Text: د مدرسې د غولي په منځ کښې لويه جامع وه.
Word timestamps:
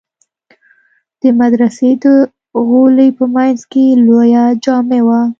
د 1.21 1.23
مدرسې 1.39 1.89
د 2.03 2.05
غولي 2.67 3.09
په 3.17 3.25
منځ 3.35 3.57
کښې 3.71 3.85
لويه 4.05 4.43
جامع 4.63 5.01
وه. 5.07 5.21